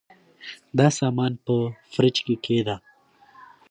[0.77, 1.55] دا سامان په
[1.91, 2.75] فریج کي کښېږده.